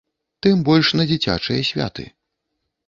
[0.45, 2.09] Тым больш на дзіцячыя святы.